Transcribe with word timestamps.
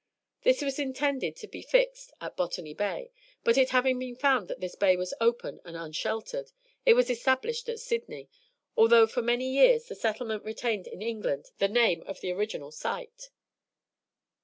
This 0.41 0.63
was 0.63 0.79
intended 0.79 1.35
to 1.35 1.47
be 1.47 1.61
fixed 1.61 2.11
at 2.19 2.35
Botany 2.35 2.73
Bay, 2.73 3.11
but 3.43 3.55
it 3.55 3.69
having 3.69 3.99
been 3.99 4.15
found 4.15 4.47
that 4.47 4.59
this 4.59 4.73
bay 4.73 4.97
was 4.97 5.13
open 5.21 5.61
and 5.63 5.77
unsheltered, 5.77 6.51
it 6.87 6.95
was 6.95 7.11
established 7.11 7.69
at 7.69 7.79
Sydney, 7.79 8.27
although 8.75 9.05
for 9.05 9.21
many 9.21 9.47
years 9.53 9.85
the 9.85 9.93
settlement 9.95 10.43
retained 10.43 10.87
in 10.87 11.03
England 11.03 11.51
the 11.59 11.67
name 11.67 12.01
of 12.07 12.19
the 12.19 12.31
original 12.31 12.71
site. 12.71 13.29